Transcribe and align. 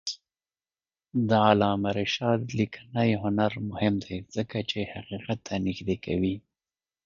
د 1.29 1.31
علامه 1.47 1.91
رشاد 1.99 2.41
لیکنی 2.59 3.09
هنر 3.23 3.51
مهم 3.69 3.95
دی 4.03 4.17
ځکه 4.35 4.57
چې 4.69 4.79
حقیقت 4.93 5.39
ته 5.47 5.55
نږدې 5.65 5.95
کوي. 6.05 6.35